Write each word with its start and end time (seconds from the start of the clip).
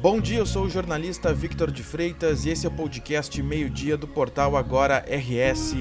Bom 0.00 0.18
dia, 0.18 0.38
eu 0.38 0.46
sou 0.46 0.64
o 0.64 0.70
jornalista 0.70 1.30
Victor 1.30 1.70
de 1.70 1.82
Freitas 1.82 2.46
e 2.46 2.48
esse 2.48 2.64
é 2.64 2.70
o 2.70 2.72
podcast 2.72 3.42
Meio-Dia 3.42 3.98
do 3.98 4.08
portal 4.08 4.56
Agora 4.56 5.04
RS. 5.06 5.74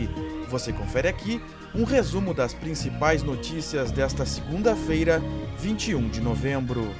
Você 0.49 0.73
confere 0.73 1.07
aqui 1.07 1.41
um 1.73 1.85
resumo 1.85 2.33
das 2.33 2.53
principais 2.53 3.23
notícias 3.23 3.91
desta 3.91 4.25
segunda-feira, 4.25 5.21
21 5.57 6.09
de 6.09 6.19
novembro. 6.19 6.93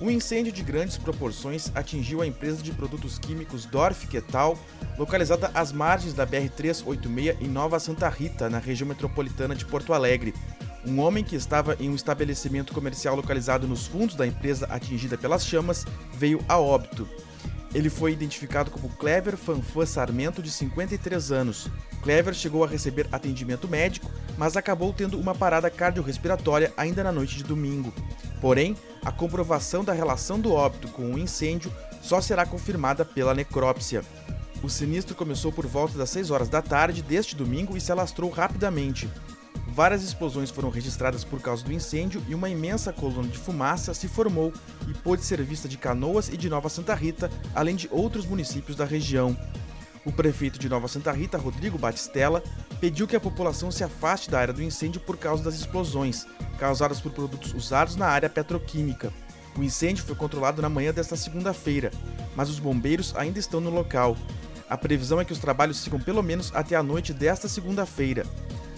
Um 0.00 0.08
incêndio 0.08 0.52
de 0.52 0.62
grandes 0.62 0.98
proporções 0.98 1.72
atingiu 1.74 2.22
a 2.22 2.26
empresa 2.26 2.62
de 2.62 2.70
produtos 2.70 3.18
químicos 3.18 3.64
Dorf 3.64 4.06
Quetal, 4.06 4.56
localizada 4.96 5.50
às 5.52 5.72
margens 5.72 6.14
da 6.14 6.26
BR-386 6.26 7.38
em 7.40 7.48
Nova 7.48 7.80
Santa 7.80 8.08
Rita, 8.08 8.48
na 8.48 8.58
região 8.58 8.86
metropolitana 8.86 9.56
de 9.56 9.64
Porto 9.64 9.92
Alegre. 9.92 10.32
Um 10.86 11.00
homem 11.00 11.24
que 11.24 11.34
estava 11.34 11.76
em 11.80 11.88
um 11.88 11.94
estabelecimento 11.94 12.72
comercial 12.74 13.16
localizado 13.16 13.66
nos 13.66 13.86
fundos 13.86 14.14
da 14.14 14.26
empresa 14.26 14.66
atingida 14.66 15.16
pelas 15.16 15.46
chamas 15.46 15.86
veio 16.12 16.44
a 16.46 16.58
óbito. 16.58 17.08
Ele 17.74 17.90
foi 17.90 18.12
identificado 18.12 18.70
como 18.70 18.88
Clever 18.88 19.36
Fanfan 19.36 19.86
Sarmento, 19.86 20.40
de 20.40 20.50
53 20.50 21.32
anos. 21.32 21.68
Clever 22.02 22.32
chegou 22.32 22.62
a 22.62 22.68
receber 22.68 23.08
atendimento 23.10 23.66
médico, 23.66 24.08
mas 24.38 24.56
acabou 24.56 24.92
tendo 24.92 25.18
uma 25.18 25.34
parada 25.34 25.68
cardiorrespiratória 25.68 26.72
ainda 26.76 27.02
na 27.02 27.10
noite 27.10 27.36
de 27.36 27.42
domingo. 27.42 27.92
Porém, 28.40 28.76
a 29.04 29.10
comprovação 29.10 29.82
da 29.82 29.92
relação 29.92 30.38
do 30.38 30.52
óbito 30.52 30.86
com 30.88 31.12
o 31.12 31.18
incêndio 31.18 31.72
só 32.00 32.20
será 32.20 32.46
confirmada 32.46 33.04
pela 33.04 33.34
necrópsia. 33.34 34.04
O 34.62 34.68
sinistro 34.70 35.16
começou 35.16 35.50
por 35.50 35.66
volta 35.66 35.98
das 35.98 36.10
6 36.10 36.30
horas 36.30 36.48
da 36.48 36.62
tarde 36.62 37.02
deste 37.02 37.34
domingo 37.34 37.76
e 37.76 37.80
se 37.80 37.90
alastrou 37.90 38.30
rapidamente. 38.30 39.10
Várias 39.74 40.04
explosões 40.04 40.50
foram 40.50 40.70
registradas 40.70 41.24
por 41.24 41.40
causa 41.40 41.64
do 41.64 41.72
incêndio 41.72 42.22
e 42.28 42.34
uma 42.34 42.48
imensa 42.48 42.92
coluna 42.92 43.26
de 43.26 43.36
fumaça 43.36 43.92
se 43.92 44.06
formou 44.06 44.52
e 44.86 44.94
pôde 44.94 45.24
ser 45.24 45.42
vista 45.42 45.68
de 45.68 45.76
Canoas 45.76 46.28
e 46.28 46.36
de 46.36 46.48
Nova 46.48 46.68
Santa 46.68 46.94
Rita, 46.94 47.28
além 47.52 47.74
de 47.74 47.88
outros 47.90 48.24
municípios 48.24 48.76
da 48.76 48.84
região. 48.84 49.36
O 50.04 50.12
prefeito 50.12 50.60
de 50.60 50.68
Nova 50.68 50.86
Santa 50.86 51.10
Rita, 51.10 51.36
Rodrigo 51.36 51.76
Batistella, 51.76 52.40
pediu 52.80 53.08
que 53.08 53.16
a 53.16 53.20
população 53.20 53.72
se 53.72 53.82
afaste 53.82 54.30
da 54.30 54.38
área 54.38 54.54
do 54.54 54.62
incêndio 54.62 55.00
por 55.00 55.16
causa 55.16 55.42
das 55.42 55.56
explosões, 55.56 56.24
causadas 56.56 57.00
por 57.00 57.10
produtos 57.10 57.52
usados 57.52 57.96
na 57.96 58.06
área 58.06 58.30
petroquímica. 58.30 59.12
O 59.58 59.62
incêndio 59.64 60.04
foi 60.04 60.14
controlado 60.14 60.62
na 60.62 60.68
manhã 60.68 60.92
desta 60.92 61.16
segunda-feira, 61.16 61.90
mas 62.36 62.48
os 62.48 62.60
bombeiros 62.60 63.12
ainda 63.16 63.40
estão 63.40 63.60
no 63.60 63.70
local. 63.70 64.16
A 64.70 64.76
previsão 64.76 65.20
é 65.20 65.24
que 65.24 65.32
os 65.32 65.40
trabalhos 65.40 65.78
sigam 65.78 65.98
pelo 65.98 66.22
menos 66.22 66.52
até 66.54 66.76
a 66.76 66.82
noite 66.82 67.12
desta 67.12 67.48
segunda-feira 67.48 68.24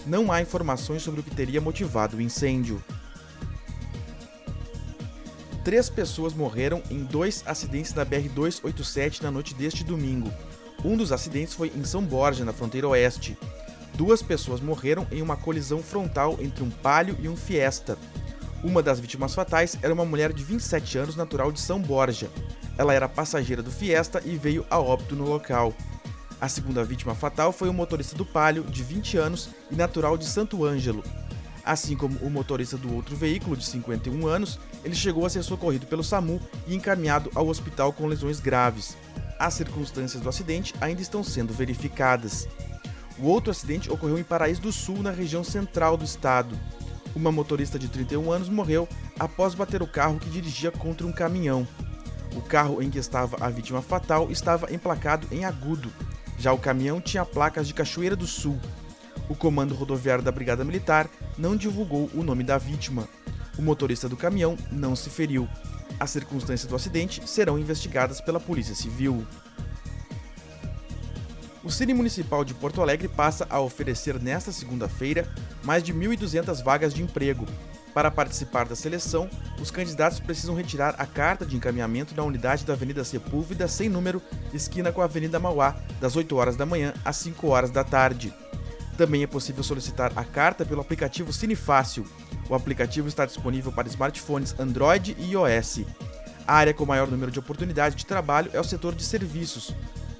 não 0.07 0.31
há 0.31 0.41
informações 0.41 1.03
sobre 1.03 1.19
o 1.19 1.23
que 1.23 1.35
teria 1.35 1.59
motivado 1.59 2.17
o 2.17 2.21
incêndio. 2.21 2.81
Três 5.63 5.89
pessoas 5.89 6.33
morreram 6.33 6.81
em 6.89 7.03
dois 7.03 7.43
acidentes 7.45 7.91
da 7.91 8.05
BR-287 8.05 9.21
na 9.21 9.29
noite 9.29 9.53
deste 9.53 9.83
domingo. 9.83 10.31
Um 10.83 10.95
dos 10.95 11.11
acidentes 11.11 11.53
foi 11.53 11.71
em 11.75 11.83
São 11.83 12.01
Borja, 12.01 12.45
na 12.45 12.53
fronteira 12.53 12.87
oeste. 12.87 13.37
Duas 13.95 14.21
pessoas 14.21 14.61
morreram 14.61 15.05
em 15.11 15.21
uma 15.21 15.35
colisão 15.35 15.83
frontal 15.83 16.37
entre 16.39 16.63
um 16.63 16.69
Palio 16.69 17.17
e 17.19 17.27
um 17.27 17.35
Fiesta. 17.35 17.97
Uma 18.63 18.81
das 18.81 18.99
vítimas 18.99 19.35
fatais 19.35 19.77
era 19.81 19.93
uma 19.93 20.05
mulher 20.05 20.31
de 20.31 20.43
27 20.43 20.99
anos, 20.99 21.15
natural 21.15 21.51
de 21.51 21.59
São 21.59 21.81
Borja. 21.81 22.29
Ela 22.77 22.93
era 22.93 23.09
passageira 23.09 23.61
do 23.61 23.71
Fiesta 23.71 24.21
e 24.23 24.37
veio 24.37 24.65
a 24.69 24.79
óbito 24.79 25.15
no 25.15 25.25
local. 25.25 25.73
A 26.39 26.47
segunda 26.47 26.83
vítima 26.83 27.15
fatal 27.15 27.51
foi 27.51 27.67
o 27.67 27.73
motorista 27.73 28.15
do 28.15 28.23
Palio, 28.23 28.63
de 28.63 28.83
20 28.83 29.17
anos 29.17 29.49
e 29.71 29.75
natural 29.75 30.15
de 30.17 30.25
Santo 30.25 30.63
Ângelo. 30.63 31.03
Assim 31.65 31.97
como 31.97 32.17
o 32.19 32.29
motorista 32.29 32.77
do 32.77 32.93
outro 32.93 33.15
veículo, 33.15 33.57
de 33.57 33.65
51 33.65 34.27
anos, 34.27 34.59
ele 34.85 34.95
chegou 34.95 35.25
a 35.25 35.29
ser 35.29 35.43
socorrido 35.43 35.87
pelo 35.87 36.03
SAMU 36.03 36.39
e 36.67 36.75
encaminhado 36.75 37.31
ao 37.33 37.47
hospital 37.47 37.91
com 37.91 38.05
lesões 38.05 38.39
graves. 38.39 38.95
As 39.39 39.55
circunstâncias 39.55 40.21
do 40.21 40.29
acidente 40.29 40.73
ainda 40.79 41.01
estão 41.01 41.23
sendo 41.23 41.53
verificadas. 41.53 42.47
O 43.17 43.25
outro 43.25 43.49
acidente 43.49 43.91
ocorreu 43.91 44.19
em 44.19 44.23
Paraíso 44.23 44.61
do 44.61 44.71
Sul, 44.71 45.01
na 45.01 45.11
região 45.11 45.43
central 45.43 45.97
do 45.97 46.05
estado. 46.05 46.57
Uma 47.15 47.31
motorista 47.31 47.79
de 47.79 47.87
31 47.87 48.31
anos 48.31 48.47
morreu 48.47 48.87
após 49.19 49.55
bater 49.55 49.81
o 49.81 49.87
carro 49.87 50.19
que 50.19 50.29
dirigia 50.29 50.71
contra 50.71 51.05
um 51.05 51.11
caminhão. 51.11 51.67
O 52.35 52.41
carro 52.41 52.81
em 52.81 52.91
que 52.91 52.99
estava 52.99 53.43
a 53.43 53.49
vítima 53.49 53.81
fatal 53.81 54.29
estava 54.29 54.71
emplacado 54.71 55.27
em 55.31 55.43
Agudo, 55.43 55.91
já 56.37 56.53
o 56.53 56.57
caminhão 56.57 57.01
tinha 57.01 57.25
placas 57.25 57.67
de 57.67 57.73
Cachoeira 57.73 58.15
do 58.15 58.27
Sul. 58.27 58.59
O 59.27 59.35
comando 59.35 59.73
rodoviário 59.73 60.23
da 60.23 60.31
Brigada 60.31 60.63
Militar 60.63 61.09
não 61.37 61.55
divulgou 61.55 62.09
o 62.13 62.23
nome 62.23 62.43
da 62.43 62.57
vítima. 62.57 63.07
O 63.57 63.61
motorista 63.61 64.07
do 64.07 64.15
caminhão 64.15 64.55
não 64.71 64.95
se 64.95 65.09
feriu. 65.09 65.47
As 65.99 66.11
circunstâncias 66.11 66.69
do 66.69 66.75
acidente 66.75 67.27
serão 67.27 67.57
investigadas 67.57 68.21
pela 68.21 68.39
Polícia 68.39 68.75
Civil. 68.75 69.25
O 71.63 71.71
Cine 71.71 71.93
Municipal 71.93 72.45
de 72.45 72.53
Porto 72.53 72.81
Alegre 72.81 73.07
passa 73.07 73.45
a 73.49 73.59
oferecer 73.59 74.21
nesta 74.21 74.51
segunda-feira 74.51 75.27
mais 75.63 75.83
de 75.83 75.93
1.200 75.93 76.63
vagas 76.63 76.93
de 76.93 77.01
emprego, 77.01 77.45
para 77.97 78.11
participar 78.11 78.67
da 78.67 78.75
seleção, 78.75 79.27
os 79.59 79.71
candidatos 79.71 80.19
precisam 80.19 80.53
retirar 80.53 80.93
a 80.99 81.05
carta 81.07 81.43
de 81.43 81.55
encaminhamento 81.55 82.13
na 82.15 82.21
unidade 82.21 82.63
da 82.63 82.73
Avenida 82.73 83.03
Sepúlveda, 83.03 83.67
sem 83.67 83.89
número, 83.89 84.21
esquina 84.53 84.91
com 84.91 85.01
a 85.01 85.05
Avenida 85.05 85.39
Mauá, 85.39 85.75
das 85.99 86.15
8 86.15 86.35
horas 86.35 86.55
da 86.55 86.63
manhã 86.63 86.93
às 87.03 87.15
5 87.15 87.47
horas 87.47 87.71
da 87.71 87.83
tarde. 87.83 88.31
Também 88.99 89.23
é 89.23 89.27
possível 89.27 89.63
solicitar 89.63 90.11
a 90.15 90.23
carta 90.23 90.63
pelo 90.63 90.79
aplicativo 90.79 91.33
Cinefácil. 91.33 92.05
O 92.47 92.53
aplicativo 92.53 93.07
está 93.07 93.25
disponível 93.25 93.71
para 93.71 93.87
smartphones 93.87 94.53
Android 94.59 95.17
e 95.17 95.31
iOS. 95.31 95.79
A 96.47 96.53
área 96.53 96.75
com 96.75 96.85
maior 96.85 97.07
número 97.07 97.31
de 97.31 97.39
oportunidades 97.39 97.97
de 97.97 98.05
trabalho 98.05 98.51
é 98.53 98.59
o 98.59 98.63
setor 98.63 98.93
de 98.93 99.03
serviços, 99.03 99.73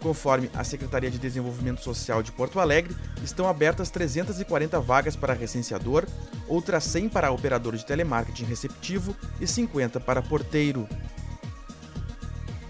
Conforme 0.07 0.49
a 0.53 0.63
Secretaria 0.63 1.11
de 1.11 1.19
Desenvolvimento 1.19 1.83
Social 1.83 2.23
de 2.23 2.31
Porto 2.31 2.61
Alegre, 2.61 2.95
estão 3.25 3.45
abertas 3.45 3.89
340 3.89 4.79
vagas 4.79 5.17
para 5.17 5.33
recenseador, 5.33 6.05
outras 6.47 6.85
100 6.85 7.09
para 7.09 7.29
operador 7.29 7.75
de 7.75 7.85
telemarketing 7.85 8.45
receptivo 8.45 9.13
e 9.41 9.45
50 9.45 9.99
para 9.99 10.21
porteiro. 10.21 10.87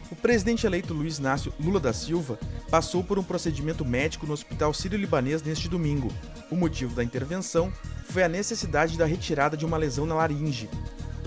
O 0.10 0.16
presidente 0.16 0.66
eleito 0.66 0.96
Luiz 0.96 1.20
Inácio 1.20 1.54
Lula 1.60 1.80
da 1.80 1.94
Silva 1.94 2.40
passou 2.72 3.04
por 3.04 3.20
um 3.20 3.24
procedimento 3.24 3.86
médico 3.86 4.26
no 4.26 4.34
Hospital 4.34 4.74
Sírio-Libanês 4.74 5.44
neste 5.44 5.70
domingo. 5.70 6.12
O 6.50 6.56
motivo 6.56 6.96
da 6.96 7.04
intervenção 7.04 7.72
foi 8.10 8.24
a 8.24 8.28
necessidade 8.28 8.98
da 8.98 9.06
retirada 9.06 9.56
de 9.56 9.64
uma 9.64 9.78
lesão 9.78 10.08
na 10.08 10.16
laringe. 10.16 10.68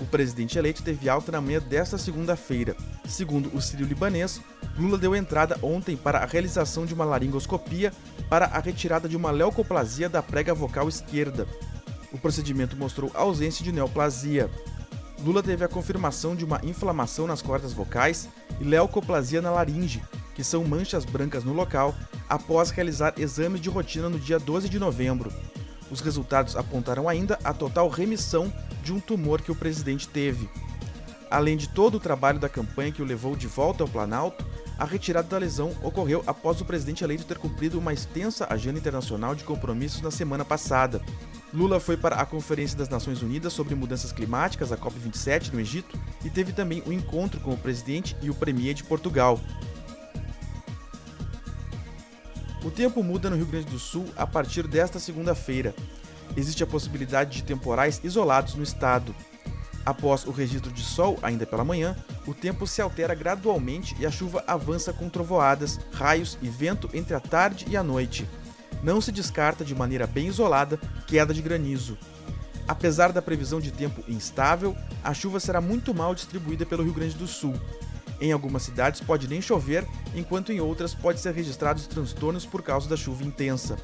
O 0.01 0.05
presidente 0.05 0.57
eleito 0.57 0.81
teve 0.81 1.07
alta 1.07 1.31
na 1.31 1.39
manhã 1.39 1.61
desta 1.61 1.95
segunda-feira. 1.95 2.75
Segundo 3.07 3.55
o 3.55 3.61
Sírio-Libanês, 3.61 4.41
Lula 4.75 4.97
deu 4.97 5.15
entrada 5.15 5.59
ontem 5.61 5.95
para 5.95 6.17
a 6.17 6.25
realização 6.25 6.87
de 6.87 6.93
uma 6.95 7.05
laringoscopia 7.05 7.93
para 8.27 8.45
a 8.47 8.59
retirada 8.59 9.07
de 9.07 9.15
uma 9.15 9.29
leucoplasia 9.29 10.09
da 10.09 10.23
prega 10.23 10.55
vocal 10.55 10.89
esquerda. 10.89 11.47
O 12.11 12.17
procedimento 12.17 12.75
mostrou 12.75 13.11
ausência 13.13 13.63
de 13.63 13.71
neoplasia. 13.71 14.49
Lula 15.23 15.43
teve 15.43 15.63
a 15.63 15.67
confirmação 15.67 16.35
de 16.35 16.43
uma 16.43 16.59
inflamação 16.63 17.27
nas 17.27 17.43
cordas 17.43 17.71
vocais 17.71 18.27
e 18.59 18.63
leucoplasia 18.63 19.39
na 19.39 19.51
laringe, 19.51 20.01
que 20.33 20.43
são 20.43 20.63
manchas 20.63 21.05
brancas 21.05 21.43
no 21.43 21.53
local, 21.53 21.93
após 22.27 22.71
realizar 22.71 23.13
exames 23.17 23.61
de 23.61 23.69
rotina 23.69 24.09
no 24.09 24.17
dia 24.17 24.39
12 24.39 24.67
de 24.67 24.79
novembro. 24.79 25.31
Os 25.91 26.01
resultados 26.01 26.55
apontaram 26.55 27.07
ainda 27.07 27.37
a 27.43 27.53
total 27.53 27.87
remissão 27.87 28.51
de 28.83 28.93
um 28.93 28.99
tumor 28.99 29.41
que 29.41 29.51
o 29.51 29.55
presidente 29.55 30.07
teve. 30.07 30.49
Além 31.29 31.55
de 31.55 31.69
todo 31.69 31.95
o 31.95 31.99
trabalho 31.99 32.39
da 32.39 32.49
campanha 32.49 32.91
que 32.91 33.01
o 33.01 33.05
levou 33.05 33.35
de 33.35 33.47
volta 33.47 33.83
ao 33.83 33.89
Planalto, 33.89 34.45
a 34.77 34.83
retirada 34.83 35.27
da 35.27 35.37
lesão 35.37 35.75
ocorreu 35.81 36.23
após 36.25 36.59
o 36.59 36.65
presidente 36.65 37.03
eleito 37.03 37.23
ter 37.23 37.37
cumprido 37.37 37.77
uma 37.77 37.93
extensa 37.93 38.47
agenda 38.49 38.79
internacional 38.79 39.35
de 39.35 39.43
compromissos 39.43 40.01
na 40.01 40.11
semana 40.11 40.43
passada. 40.43 41.01
Lula 41.53 41.79
foi 41.79 41.95
para 41.95 42.15
a 42.15 42.25
Conferência 42.25 42.77
das 42.77 42.89
Nações 42.89 43.21
Unidas 43.21 43.53
sobre 43.53 43.75
Mudanças 43.75 44.11
Climáticas, 44.11 44.71
a 44.71 44.77
COP27, 44.77 45.53
no 45.53 45.59
Egito, 45.59 45.99
e 46.25 46.29
teve 46.29 46.51
também 46.51 46.81
um 46.87 46.91
encontro 46.91 47.39
com 47.39 47.53
o 47.53 47.57
presidente 47.57 48.15
e 48.21 48.29
o 48.29 48.35
premier 48.35 48.73
de 48.73 48.83
Portugal. 48.83 49.39
O 52.63 52.71
tempo 52.71 53.03
muda 53.03 53.29
no 53.29 53.35
Rio 53.35 53.45
Grande 53.45 53.65
do 53.67 53.79
Sul 53.79 54.05
a 54.15 54.25
partir 54.25 54.67
desta 54.67 54.99
segunda-feira. 54.99 55.73
Existe 56.35 56.63
a 56.63 56.67
possibilidade 56.67 57.37
de 57.37 57.43
temporais 57.43 57.99
isolados 58.03 58.55
no 58.55 58.63
estado. 58.63 59.15
Após 59.85 60.25
o 60.25 60.31
registro 60.31 60.71
de 60.71 60.83
sol 60.83 61.17
ainda 61.23 61.45
pela 61.45 61.63
manhã, 61.63 61.95
o 62.27 62.33
tempo 62.33 62.67
se 62.67 62.81
altera 62.81 63.15
gradualmente 63.15 63.95
e 63.99 64.05
a 64.05 64.11
chuva 64.11 64.43
avança 64.45 64.93
com 64.93 65.09
trovoadas, 65.09 65.79
raios 65.91 66.37
e 66.41 66.49
vento 66.49 66.89
entre 66.93 67.15
a 67.15 67.19
tarde 67.19 67.65
e 67.67 67.75
a 67.75 67.83
noite. 67.83 68.27
Não 68.83 69.01
se 69.01 69.11
descarta 69.11 69.65
de 69.65 69.75
maneira 69.75 70.05
bem 70.05 70.27
isolada 70.27 70.79
queda 71.07 71.33
de 71.33 71.41
granizo. 71.41 71.97
Apesar 72.67 73.11
da 73.11 73.21
previsão 73.21 73.59
de 73.59 73.71
tempo 73.71 74.03
instável, 74.07 74.75
a 75.03 75.13
chuva 75.13 75.39
será 75.39 75.59
muito 75.59 75.93
mal 75.93 76.13
distribuída 76.13 76.65
pelo 76.65 76.83
Rio 76.83 76.93
Grande 76.93 77.15
do 77.15 77.27
Sul. 77.27 77.53
Em 78.19 78.31
algumas 78.31 78.61
cidades 78.61 79.01
pode 79.01 79.27
nem 79.27 79.41
chover, 79.41 79.85
enquanto 80.13 80.51
em 80.51 80.61
outras 80.61 80.93
pode 80.93 81.19
ser 81.19 81.33
registrados 81.33 81.87
transtornos 81.87 82.45
por 82.45 82.61
causa 82.61 82.87
da 82.87 82.95
chuva 82.95 83.23
intensa. 83.23 83.77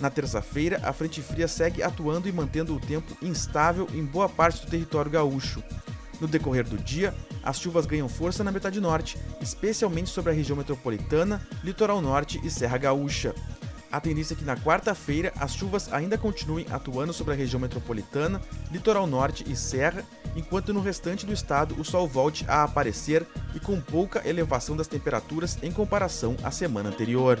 Na 0.00 0.10
terça-feira, 0.10 0.80
a 0.82 0.92
frente 0.92 1.22
fria 1.22 1.48
segue 1.48 1.82
atuando 1.82 2.28
e 2.28 2.32
mantendo 2.32 2.74
o 2.74 2.80
tempo 2.80 3.16
instável 3.22 3.88
em 3.94 4.04
boa 4.04 4.28
parte 4.28 4.64
do 4.64 4.70
território 4.70 5.10
gaúcho. 5.10 5.62
No 6.20 6.26
decorrer 6.26 6.64
do 6.64 6.78
dia, 6.78 7.14
as 7.42 7.58
chuvas 7.58 7.86
ganham 7.86 8.08
força 8.08 8.42
na 8.42 8.52
metade 8.52 8.80
norte, 8.80 9.18
especialmente 9.40 10.10
sobre 10.10 10.32
a 10.32 10.34
região 10.34 10.56
metropolitana, 10.56 11.46
litoral 11.62 12.00
norte 12.00 12.40
e 12.42 12.50
Serra 12.50 12.78
Gaúcha. 12.78 13.34
A 13.90 14.00
tendência 14.00 14.34
é 14.34 14.36
que 14.36 14.44
na 14.44 14.56
quarta-feira 14.56 15.32
as 15.38 15.54
chuvas 15.54 15.92
ainda 15.92 16.18
continuem 16.18 16.66
atuando 16.70 17.12
sobre 17.12 17.34
a 17.34 17.36
região 17.36 17.60
metropolitana, 17.60 18.42
litoral 18.70 19.06
norte 19.06 19.44
e 19.48 19.54
serra, 19.54 20.04
enquanto 20.34 20.74
no 20.74 20.80
restante 20.80 21.24
do 21.24 21.32
estado 21.32 21.78
o 21.80 21.84
sol 21.84 22.06
volte 22.06 22.44
a 22.48 22.64
aparecer 22.64 23.24
e 23.54 23.60
com 23.60 23.80
pouca 23.80 24.26
elevação 24.28 24.76
das 24.76 24.88
temperaturas 24.88 25.56
em 25.62 25.70
comparação 25.70 26.36
à 26.42 26.50
semana 26.50 26.88
anterior. 26.88 27.40